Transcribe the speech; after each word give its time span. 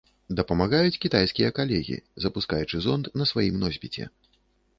Дапамагаюць 0.37 1.01
кітайскія 1.03 1.49
калегі, 1.59 1.97
запускаючы 2.25 2.83
зонд 2.87 3.11
на 3.23 3.29
сваім 3.35 3.55
носьбіце. 3.67 4.09